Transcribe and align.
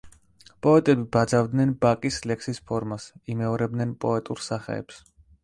პოეტები 0.65 1.03
ბაძავდნენ 1.15 1.73
ბაკის 1.83 2.17
ლექსის 2.31 2.61
ფორმას, 2.73 3.07
იმეორებდნენ 3.35 3.93
პოეტურ 4.07 4.45
სახეებს. 4.49 5.01